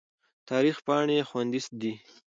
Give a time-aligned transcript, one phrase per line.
[0.49, 1.93] تاریخ پاڼې خوندي دي.